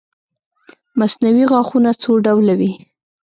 [0.99, 2.71] مصنوعي غاښونه څو ډوله وي